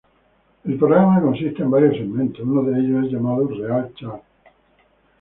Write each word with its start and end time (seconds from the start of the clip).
El 0.65 0.79
programa 0.79 1.21
consiste 1.21 1.61
en 1.61 1.69
varios 1.69 1.95
segmentos, 1.95 2.41
uno 2.43 2.63
de 2.63 2.79
ellos 2.79 3.05
es 3.05 3.11
llamado 3.11 3.47
"Real 3.47 3.93
Chart! 3.93 4.23